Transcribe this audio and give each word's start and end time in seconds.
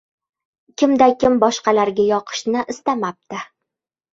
Kimda-kim 0.81 1.35
boshqalarga 1.45 2.07
yoqishni 2.09 2.65
istamabdi 2.75 3.45